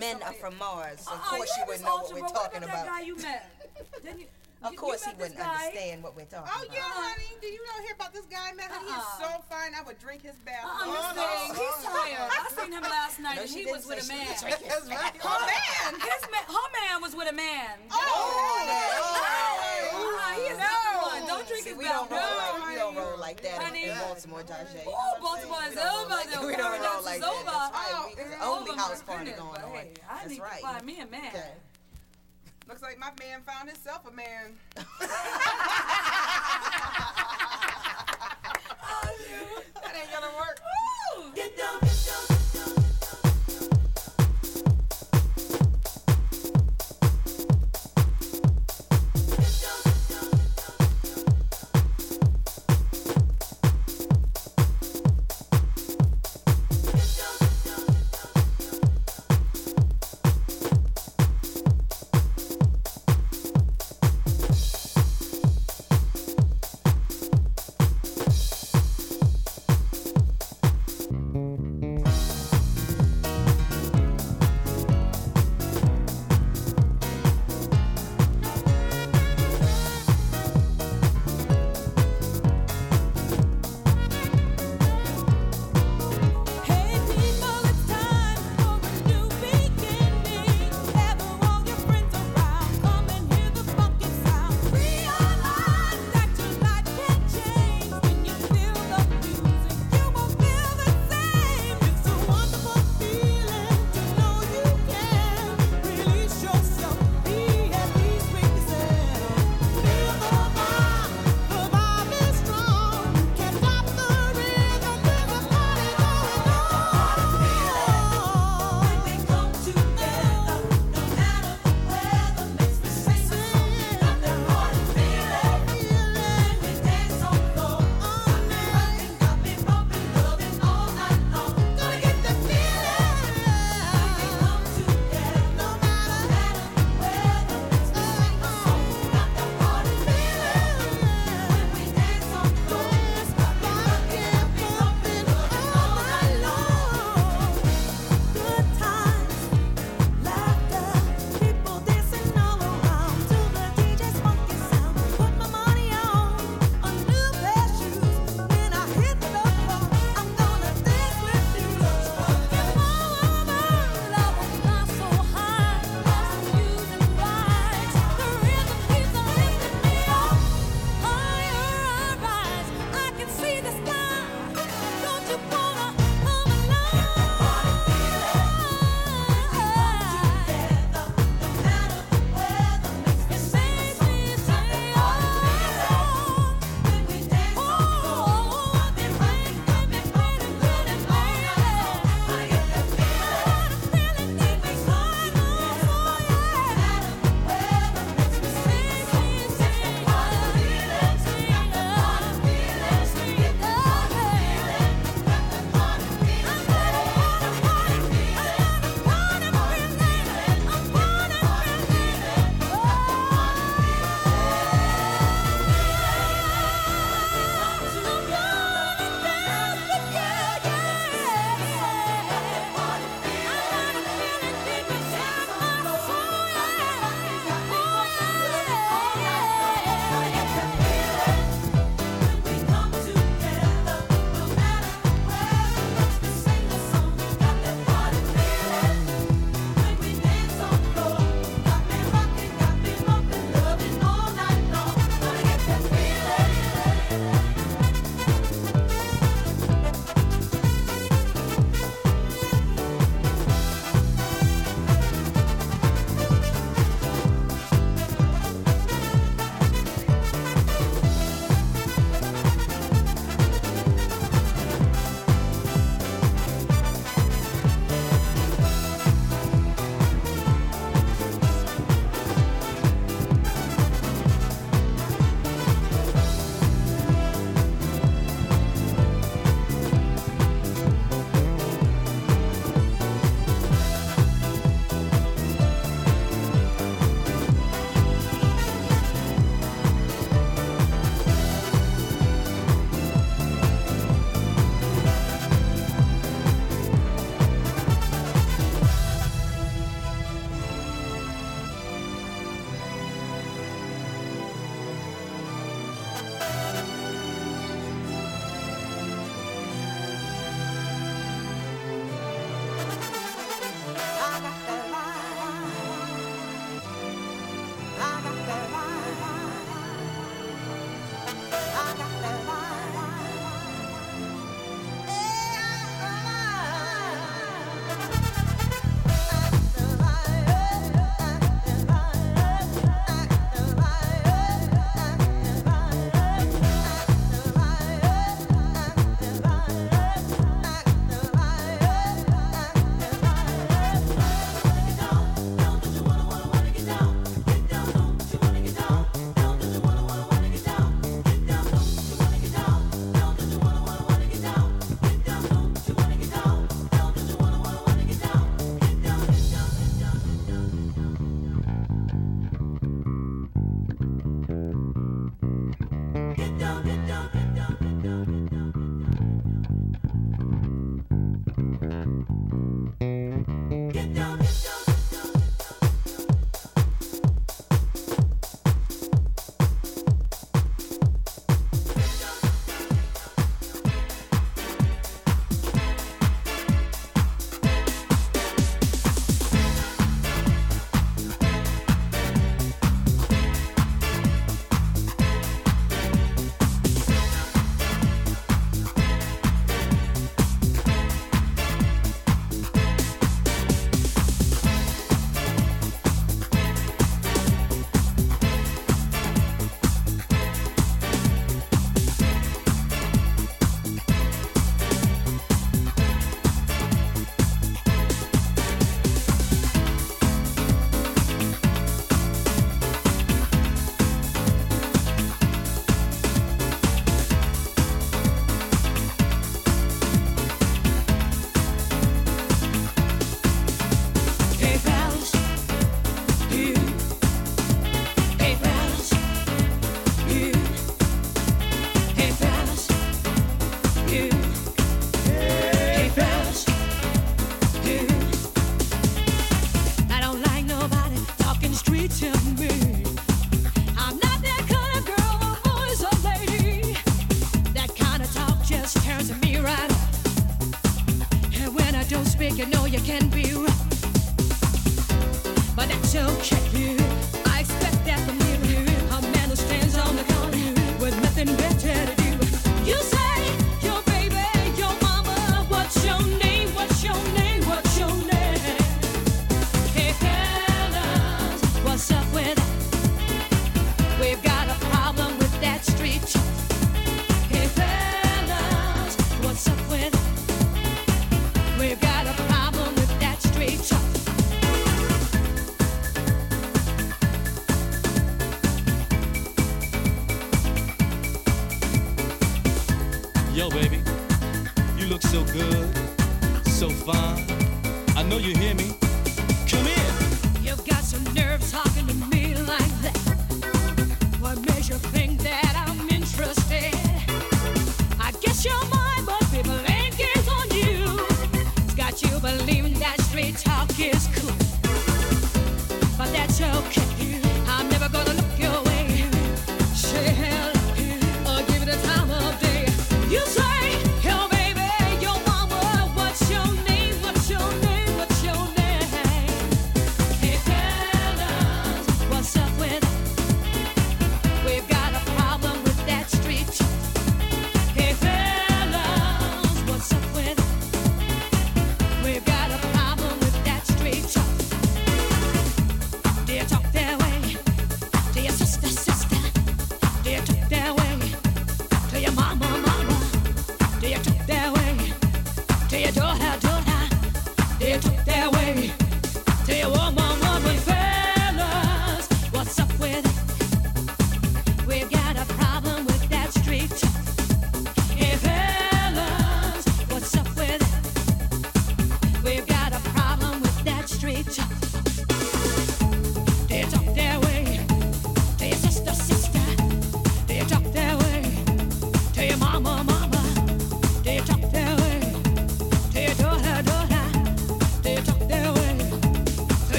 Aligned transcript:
with 0.00 0.18
Men 0.18 0.22
are 0.22 0.32
from 0.34 0.56
Mars. 0.58 1.00
Of 1.06 1.12
Uh-uh, 1.12 1.36
course 1.36 1.50
you 1.56 1.62
you 1.62 1.66
wouldn't 1.68 1.84
know 1.84 1.96
what 1.98 2.12
we're 2.14 2.28
talking 2.28 2.62
about. 2.64 2.84
That 2.84 2.86
guy 2.86 3.00
you 3.02 3.16
met? 3.16 3.44
You, 4.04 4.26
Of 4.62 4.72
you- 4.72 4.78
course 4.78 5.06
you 5.06 5.12
he 5.12 5.16
wouldn't 5.22 5.38
guy? 5.40 5.48
understand 5.72 6.02
what 6.02 6.12
we're 6.16 6.28
talking 6.28 6.52
Oh 6.52 6.60
about. 6.64 6.68
Oh 6.68 6.74
yeah, 6.76 6.84
honey. 7.00 7.32
Do 7.40 7.46
you 7.48 7.64
not 7.64 7.80
hear 7.80 7.94
about 7.96 8.12
this 8.12 8.26
guy, 8.28 8.52
man? 8.52 8.68
Honey, 8.68 8.92
Uh-uh. 8.92 9.00
he's 9.00 9.24
so 9.24 9.40
fine. 9.48 9.72
I 9.72 9.80
would 9.88 9.96
drink 9.98 10.20
his 10.20 10.36
bath. 10.44 10.64
Uh-uh, 10.68 10.84
all 10.84 10.92
Miss 10.92 11.16
day. 11.16 11.64
He's 11.64 11.80
tired. 11.84 12.28
I 12.28 12.44
seen 12.60 12.72
him 12.72 12.82
last 12.84 13.16
night 13.20 13.36
No, 13.36 13.42
and 13.42 13.50
he 13.50 13.64
was 13.64 13.86
with 13.88 14.04
a 14.04 14.08
man. 14.12 14.28
was 14.28 14.40
drinking 14.44 14.68
his 14.68 14.84
bath. 14.88 15.16
Oh 15.24 15.40
man. 15.48 15.96
His 15.96 16.22
man, 16.28 16.44
her 16.44 16.68
man 16.76 17.00
was 17.00 17.16
with 17.16 17.28
a 17.32 17.32
man. 17.32 17.72
Oh, 17.88 17.96
Uh-uh, 19.96 20.34
he 20.36 20.42
is 20.52 20.58
not 20.60 20.68
the 20.68 20.92
one. 21.08 21.22
Don't 21.26 21.46
drink 21.48 21.64
See, 21.64 21.70
his 21.72 21.78
we 21.78 21.84
don't 21.88 22.08
bath. 22.10 22.20
Like 23.30 23.42
we 23.42 23.48
don't 23.48 23.54
roll 23.54 23.60
like 23.60 23.60
that 23.60 23.62
Honey. 23.62 23.84
in 23.84 23.98
Baltimore, 23.98 24.42
Tajay. 24.42 24.84
Oh, 24.86 25.14
Baltimore 25.20 25.64
is 25.68 25.76
over. 25.76 26.16
The 26.40 26.46
We 26.46 26.56
don't 26.56 26.70
roll 26.72 26.78
paradise 26.80 27.04
like 27.04 27.20
that. 27.22 27.44
That's 27.44 27.46
right. 27.46 27.92
Oh, 27.92 28.08
It's 28.10 28.20
it's 28.20 28.42
only 28.42 28.76
house 28.76 29.02
party 29.02 29.24
goodness, 29.26 29.40
going 29.40 29.52
but 29.54 29.64
on. 29.64 29.70
hey, 29.72 29.90
I 30.08 30.10
That's 30.18 30.30
need 30.30 30.40
right. 30.40 30.60
to 30.60 30.66
find 30.66 30.84
me 30.86 31.00
a 31.00 31.06
man. 31.06 31.24
Okay. 31.28 31.52
Looks 32.68 32.82
like 32.82 32.98
my 32.98 33.10
man 33.20 33.42
found 33.42 33.68
himself 33.68 34.06
a 34.06 34.10
man. 34.12 34.58
Oh, 38.92 39.62
that 39.82 39.94
ain't 39.96 40.10
gonna 40.12 40.32
work. 40.36 40.60
Get 41.34 41.56
down, 41.56 41.80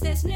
This 0.00 0.02
as 0.10 0.24
new. 0.24 0.33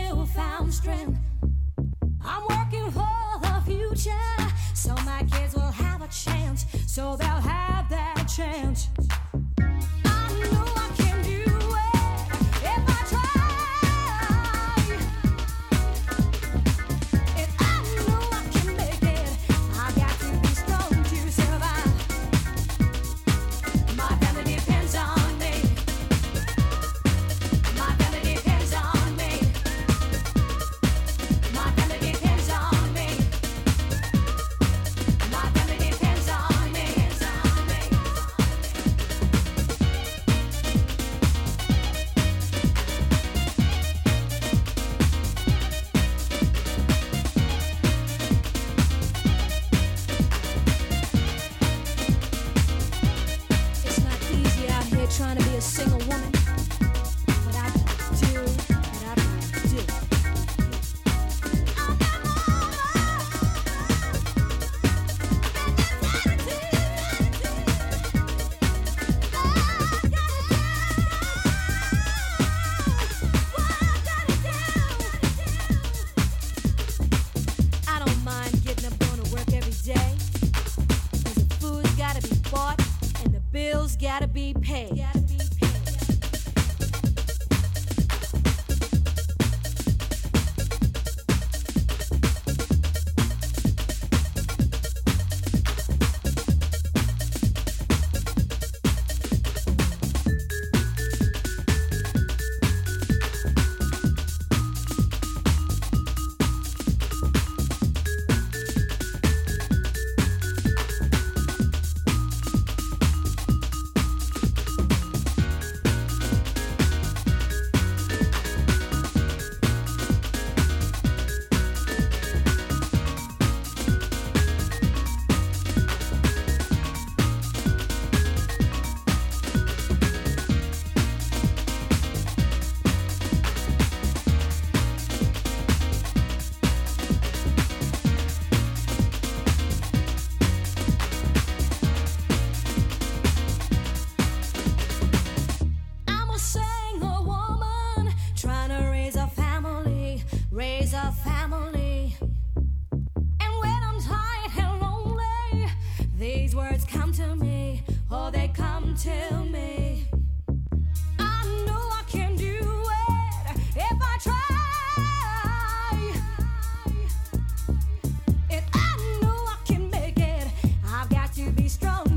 trying 55.19 55.37
to 55.37 55.43
be 55.51 55.57
a 55.57 55.61
single 55.61 55.99
woman. 55.99 56.38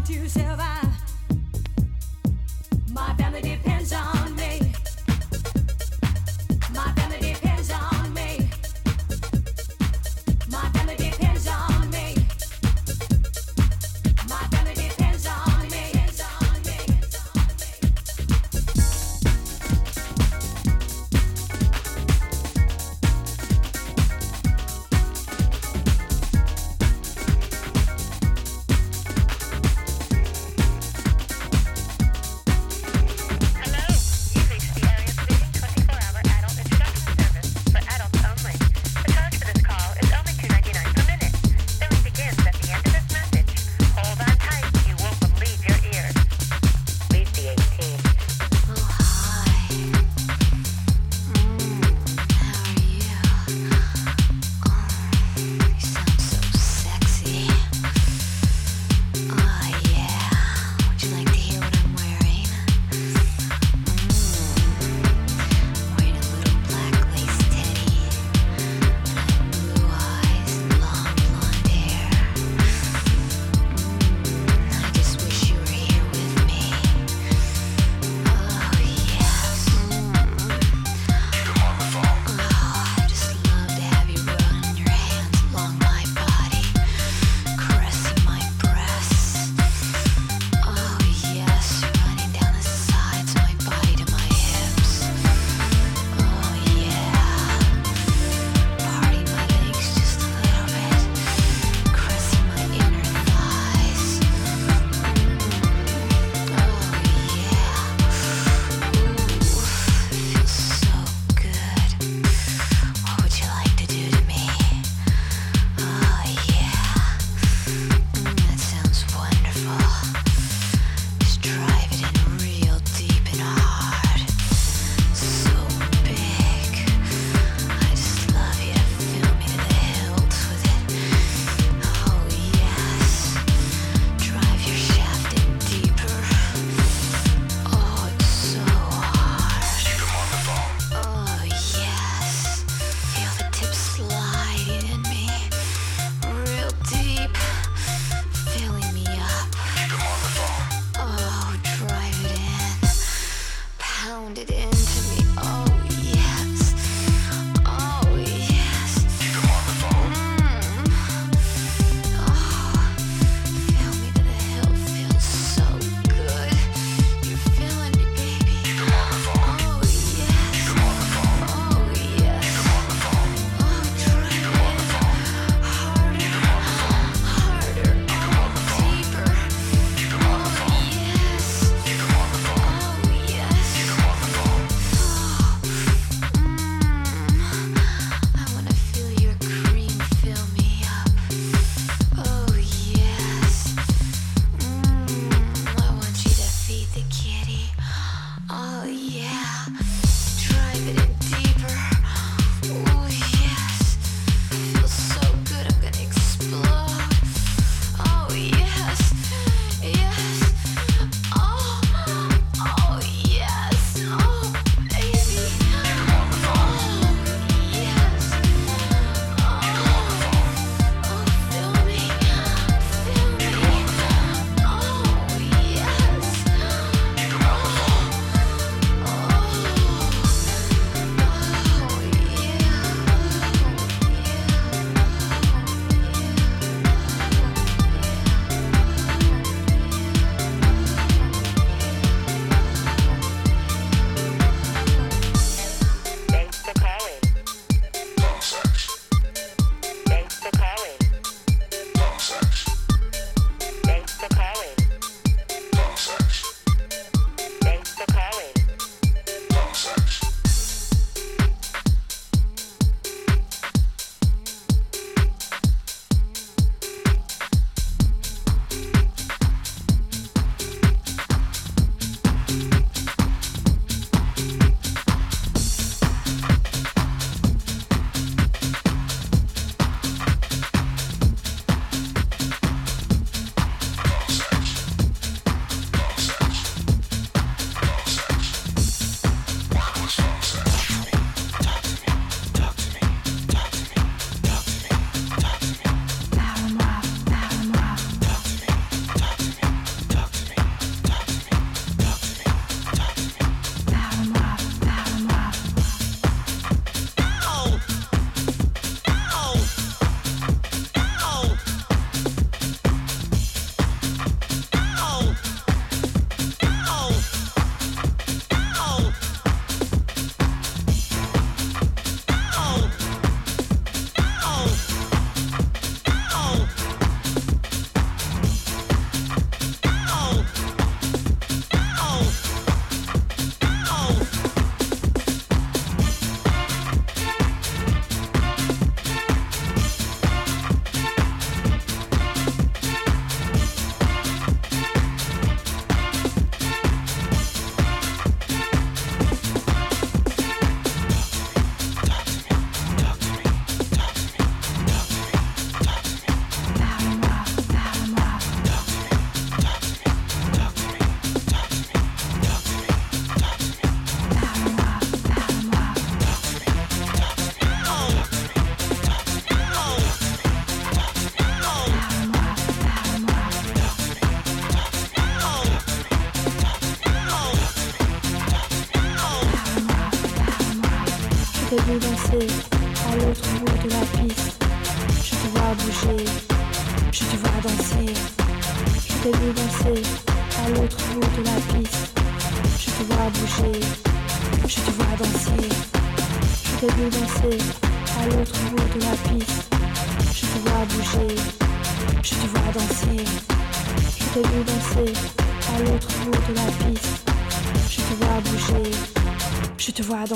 to 0.06 0.28
survive. 0.30 0.91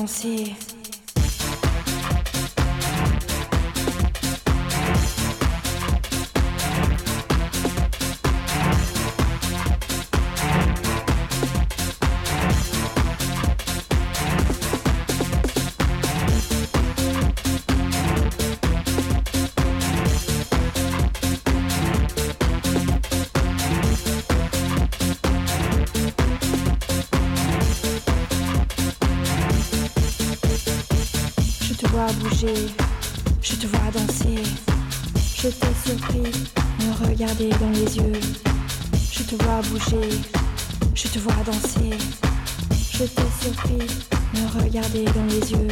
penser 0.05 0.74
je 40.93 41.07
te 41.07 41.19
vois 41.19 41.33
danser. 41.45 41.97
Je 42.91 43.03
t'ai 43.03 43.23
surpris, 43.41 43.87
me 44.33 44.63
regarder 44.63 45.05
dans 45.05 45.25
les 45.25 45.51
yeux. 45.51 45.64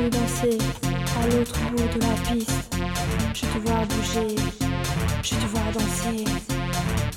veux 0.00 0.10
danser 0.10 0.58
à 1.20 1.26
l'autre 1.26 1.58
bout 1.70 1.98
de 1.98 2.00
la 2.00 2.14
piste. 2.30 2.74
Je 3.34 3.40
te 3.40 3.58
vois 3.58 3.84
bouger, 3.86 4.34
je 5.22 5.34
te 5.34 5.46
vois 5.52 5.70
danser. 5.72 6.24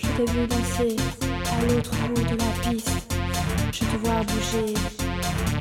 Je 0.01 0.07
t'ai 0.15 0.31
vu 0.31 0.47
danser 0.47 0.95
à 1.53 1.65
l'autre 1.65 1.91
bout 2.09 2.23
de 2.23 2.37
la 2.43 2.51
piste. 2.63 2.89
Je 3.71 3.79
te 3.79 3.97
vois 4.03 4.23
bouger, 4.23 4.73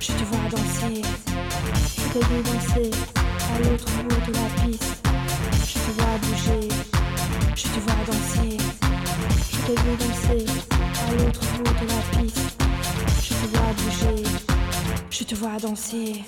je 0.01 0.13
te 0.13 0.25
vois 0.31 0.49
danser. 0.51 1.03
Je 1.97 2.13
t'ai 2.13 2.25
vu 2.29 2.43
danser 2.43 2.91
à 3.53 3.59
l'autre 3.63 3.91
bout 4.09 4.23
de 4.27 4.33
la 4.39 4.49
piste. 4.63 4.95
Je 5.69 5.79
te 5.85 5.91
vois 5.99 6.17
bouger, 6.23 6.69
je 7.55 7.63
te 7.63 7.81
vois 7.87 8.03
danser. 8.11 8.57
Je 9.53 9.59
t'ai 9.67 9.77
vu 9.83 9.93
danser 10.03 10.47
à 11.07 11.13
l'autre 11.13 11.41
bout 11.59 11.75
de 11.83 11.87
la 11.93 12.03
piste. 12.19 12.63
Je 13.23 13.35
te 13.35 13.57
vois 13.57 13.73
bouger, 13.79 14.23
je 15.11 15.25
te 15.25 15.35
vois 15.35 15.59
danser. 15.61 16.23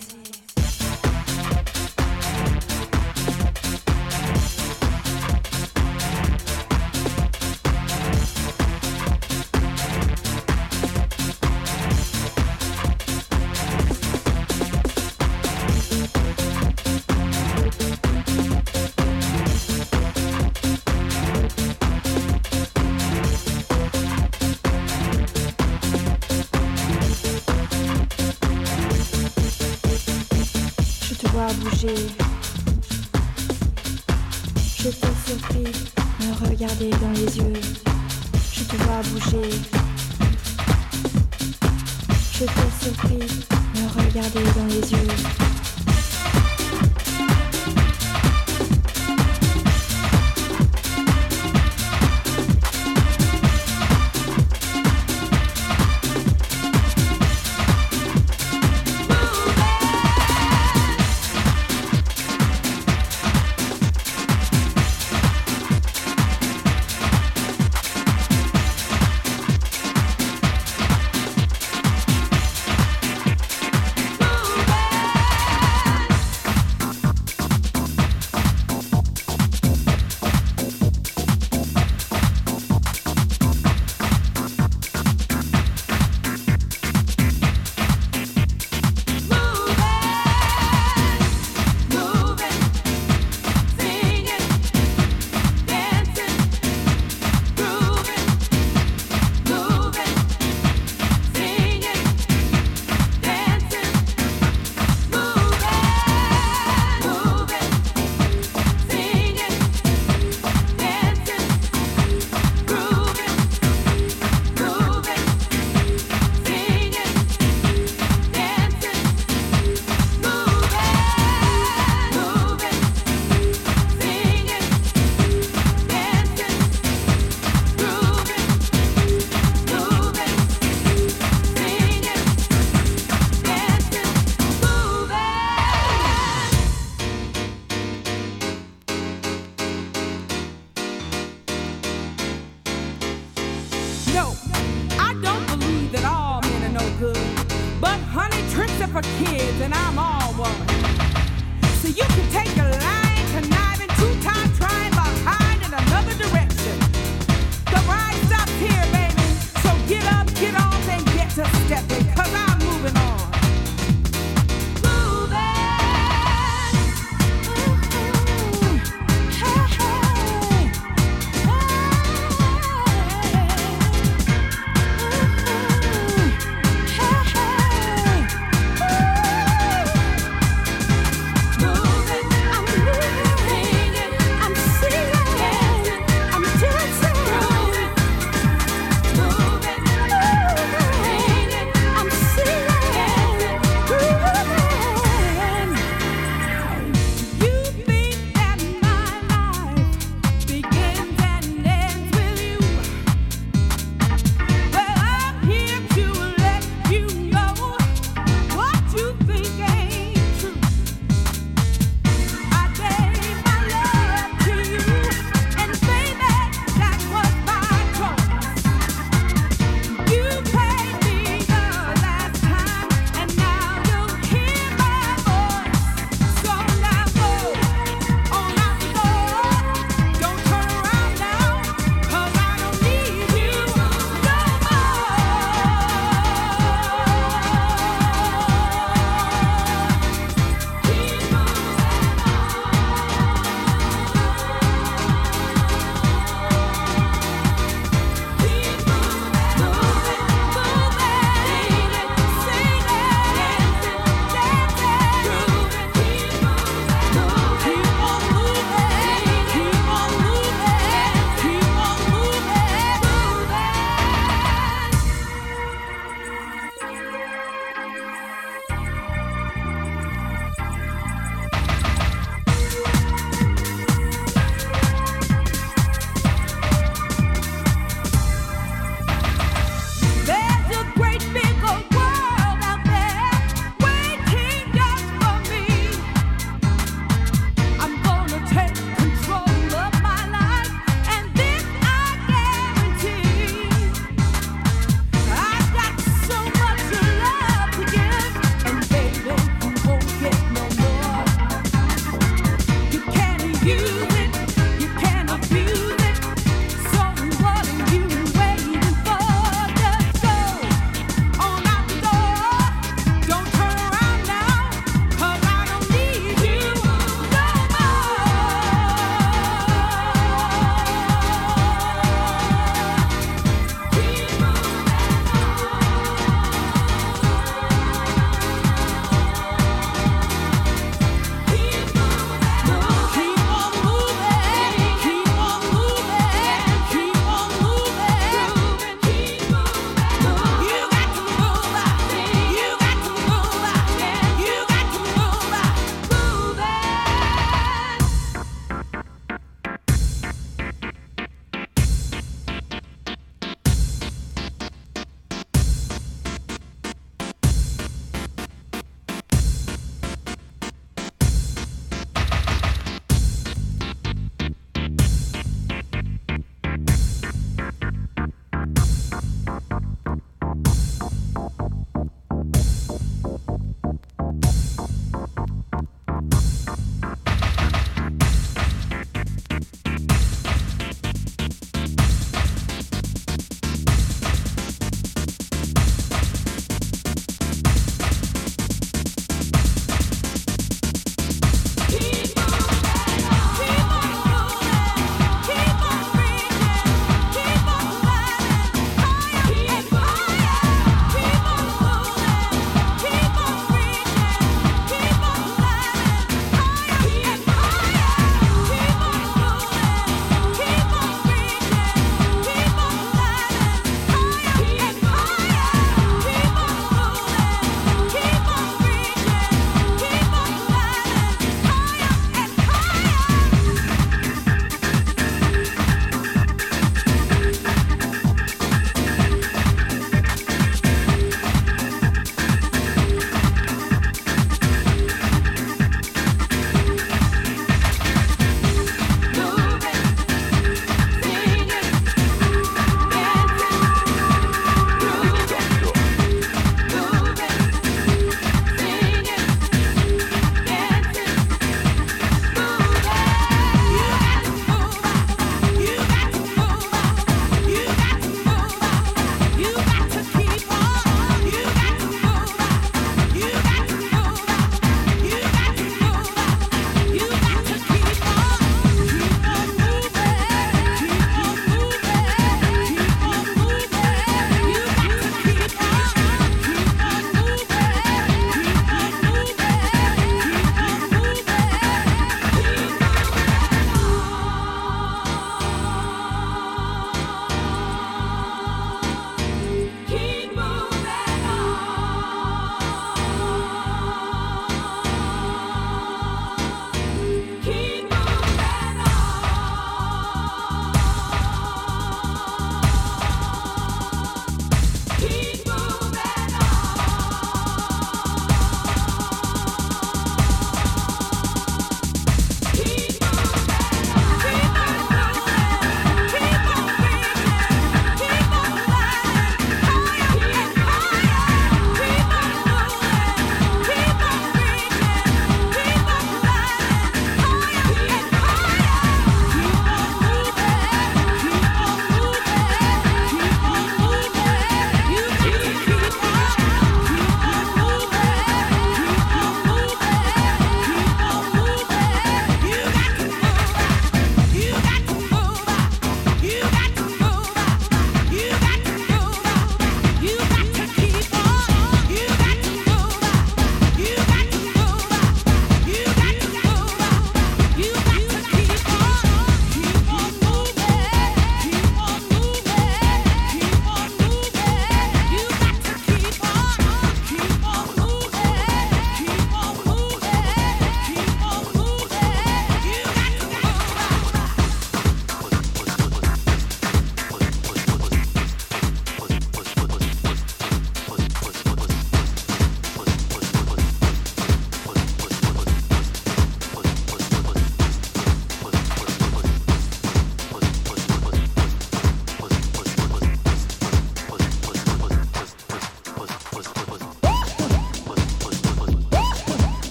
energy. 31.89 32.24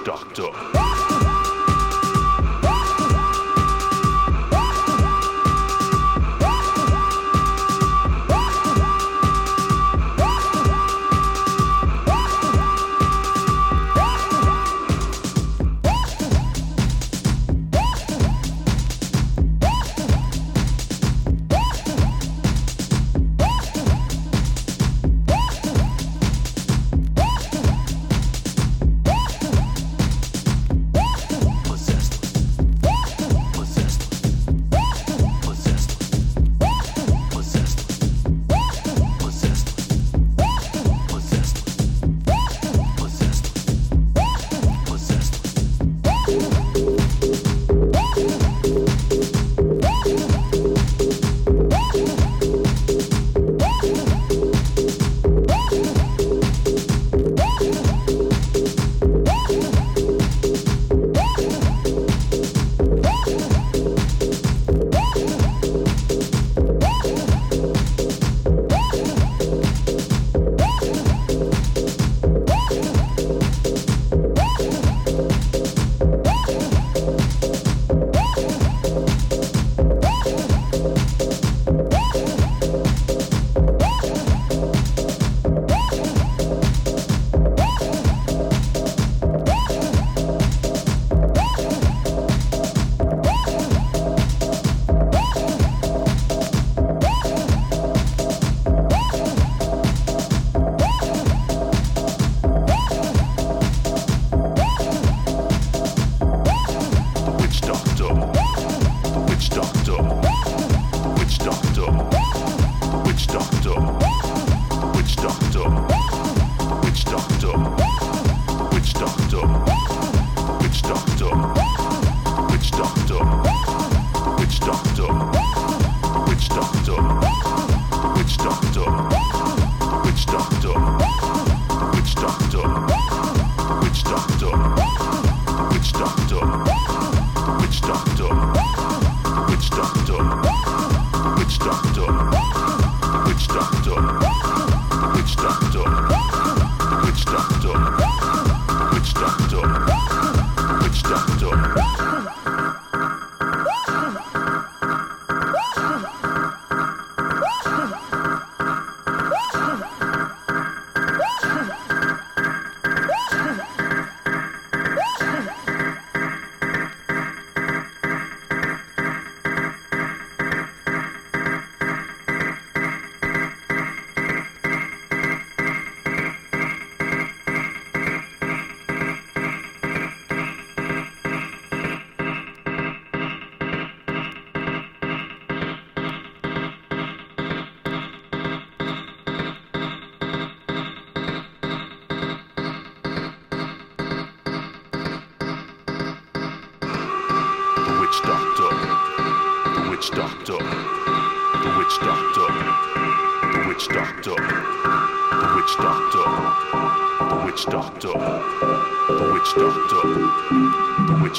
Doctor. 0.00 0.93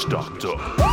Doctor, 0.08 0.85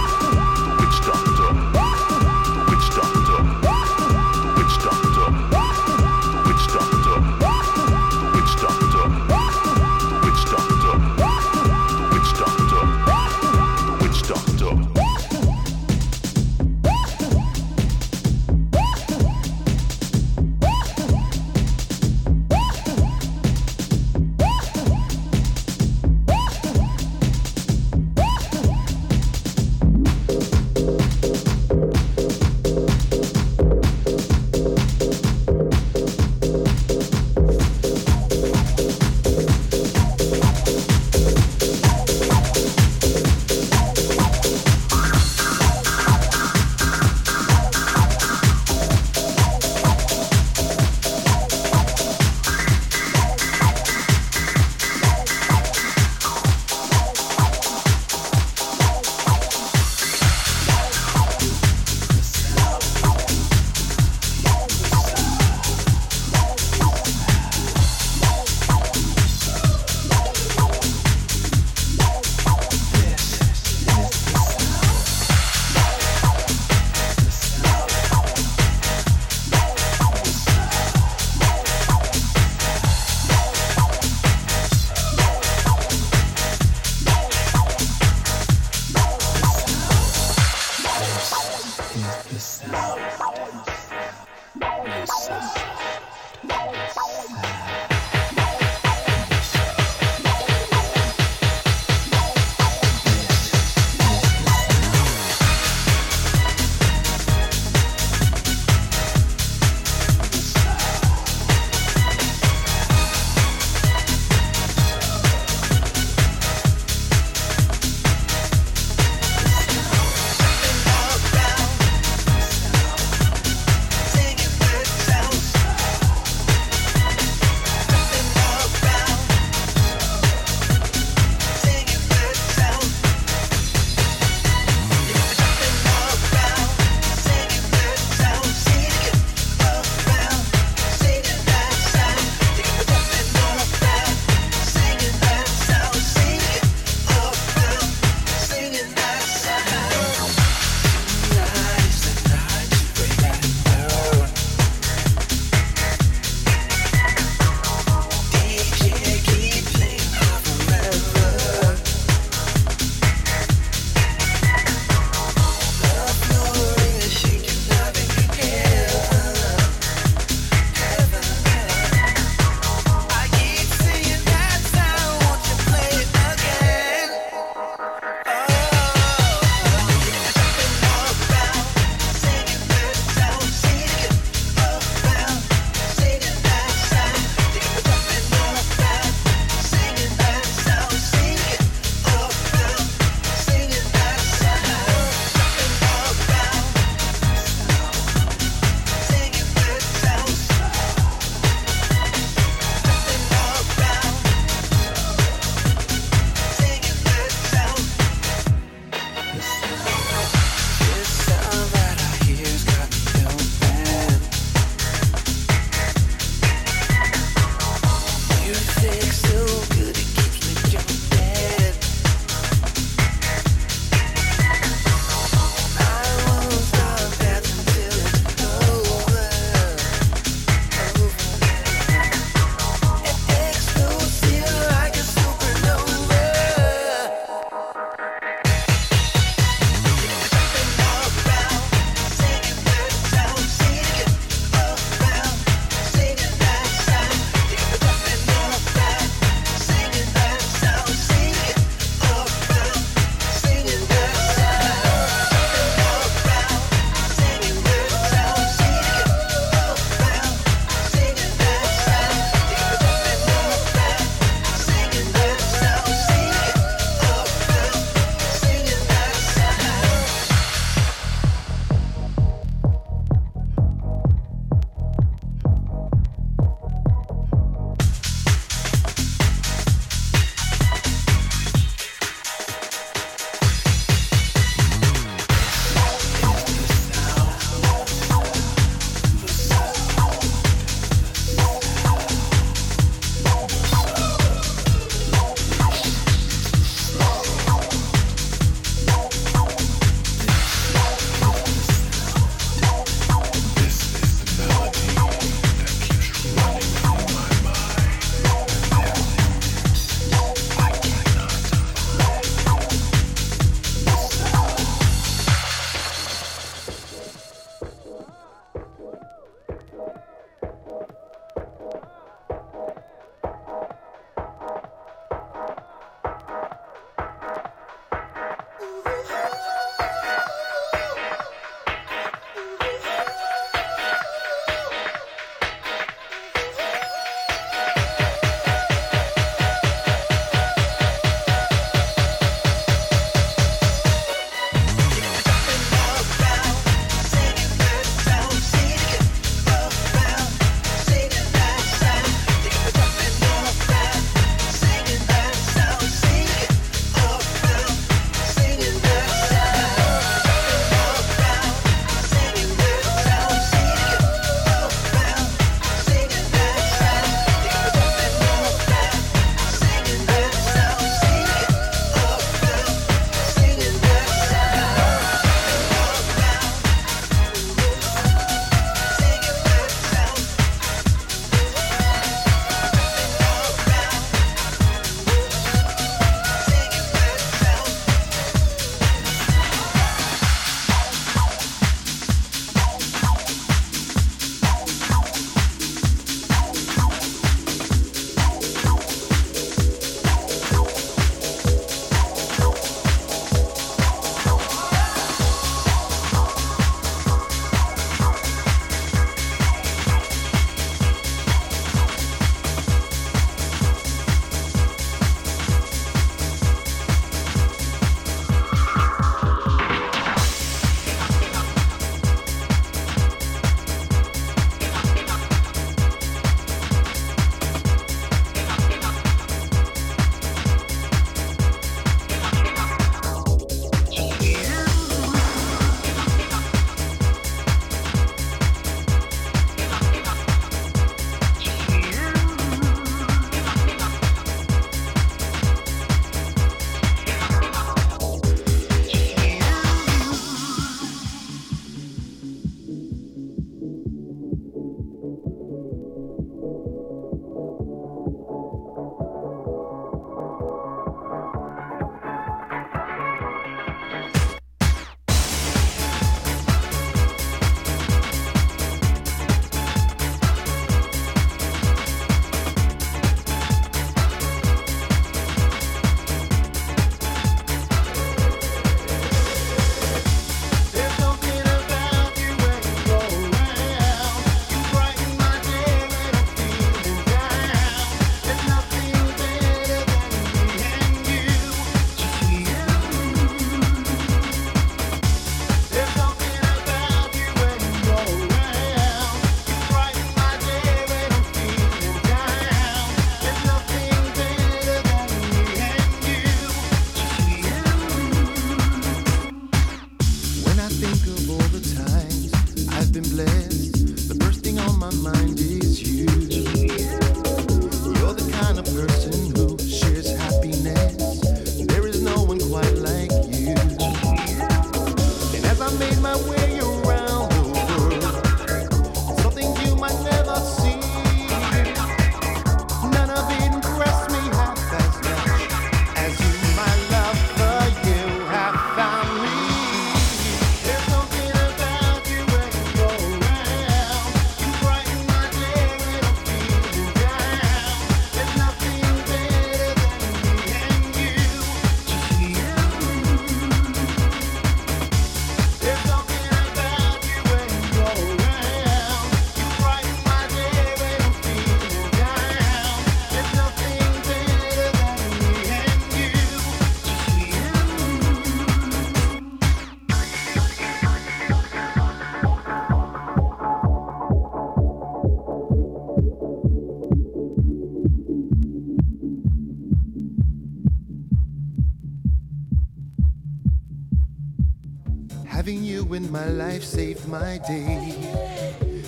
life 586.53 586.63
saved 586.63 587.07
my 587.07 587.39
day. 587.47 587.95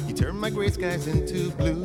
You 0.07 0.13
turned 0.13 0.39
my 0.39 0.51
gray 0.51 0.69
skies 0.69 1.07
into 1.07 1.49
blue. 1.57 1.84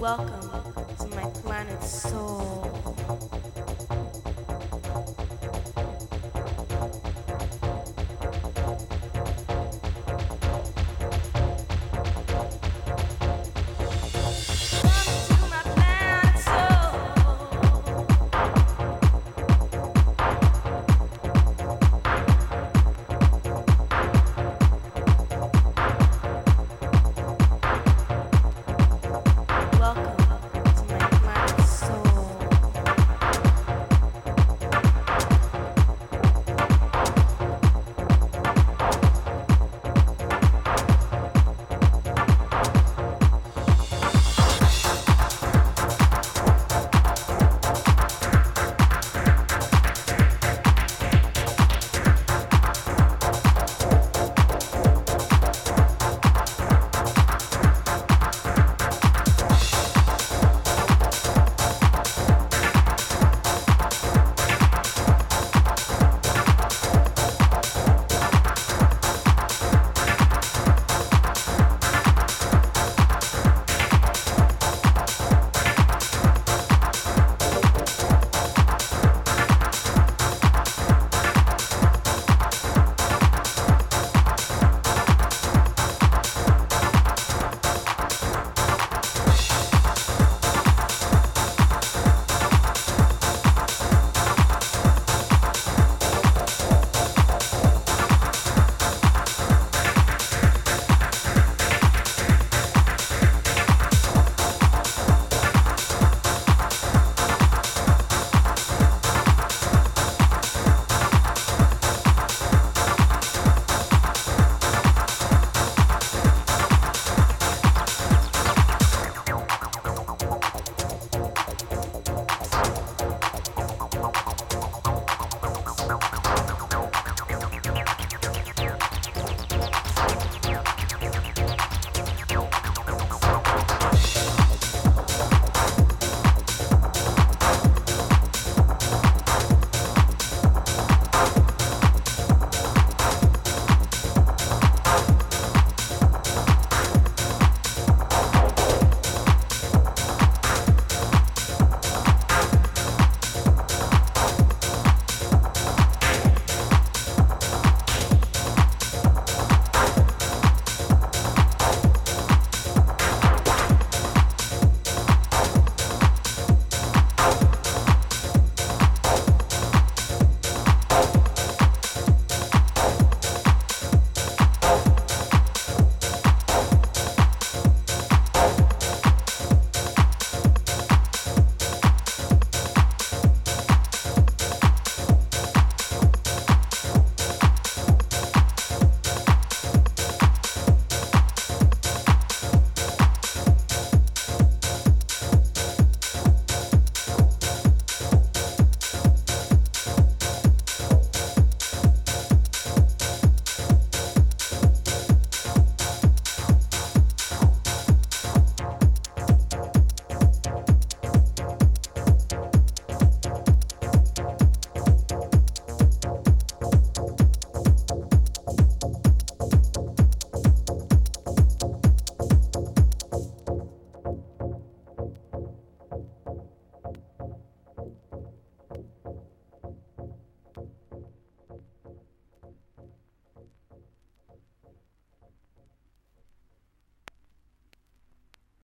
Welcome 0.00 0.48
to 1.00 1.06
my 1.16 1.28
planet 1.42 1.82
soul. 1.82 3.47